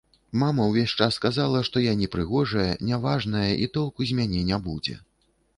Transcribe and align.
Мама 0.43 0.63
ўвесь 0.69 0.95
час 1.05 1.19
казала, 1.25 1.61
што 1.67 1.83
я 1.83 1.93
непрыгожая, 2.01 2.67
няважная 2.93 3.47
і 3.67 3.71
толку 3.77 3.99
з 4.15 4.21
мяне 4.23 4.41
не 4.51 4.57
будзе. 4.69 4.99